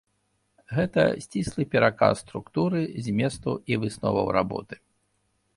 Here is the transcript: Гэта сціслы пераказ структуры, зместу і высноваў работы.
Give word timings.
Гэта 0.77 1.01
сціслы 1.25 1.65
пераказ 1.75 2.15
структуры, 2.25 2.81
зместу 3.09 3.51
і 3.75 3.81
высноваў 3.85 4.27
работы. 4.39 4.75